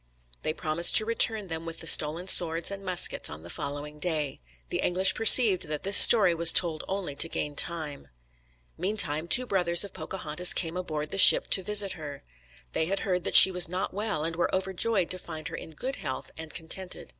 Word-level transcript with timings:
They 0.41 0.51
promised 0.51 0.95
to 0.97 1.05
return 1.05 1.47
them 1.47 1.63
with 1.63 1.77
the 1.77 1.85
stolen 1.85 2.27
swords 2.27 2.71
and 2.71 2.83
muskets 2.83 3.29
on 3.29 3.43
the 3.43 3.51
following 3.51 3.99
day. 3.99 4.41
The 4.69 4.79
English 4.79 5.13
perceived 5.13 5.67
that 5.67 5.83
this 5.83 5.95
story 5.97 6.33
was 6.33 6.51
told 6.51 6.83
only 6.87 7.13
to 7.15 7.29
gain 7.29 7.55
time. 7.55 8.07
Meantime 8.79 9.27
two 9.27 9.45
brothers 9.45 9.83
of 9.83 9.93
Pocahontas 9.93 10.55
came 10.55 10.75
aboard 10.75 11.11
the 11.11 11.19
ship 11.19 11.49
to 11.51 11.61
visit 11.61 11.91
her. 11.93 12.23
They 12.73 12.87
had 12.87 13.01
heard 13.01 13.23
that 13.25 13.35
she 13.35 13.51
was 13.51 13.69
not 13.69 13.93
well, 13.93 14.23
and 14.23 14.35
were 14.35 14.49
overjoyed 14.55 15.11
to 15.11 15.19
find 15.19 15.47
her 15.49 15.55
in 15.55 15.73
good 15.73 15.97
health 15.97 16.31
and 16.35 16.51
contented. 16.51 17.09